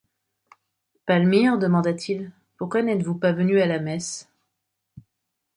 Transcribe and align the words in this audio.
Palmyre, 1.05 1.59
demanda-t-il, 1.59 2.31
pourquoi 2.57 2.81
n’êtes-vous 2.81 3.13
pas 3.13 3.33
venue 3.33 3.61
à 3.61 3.67
la 3.67 3.77
messe 3.77 4.29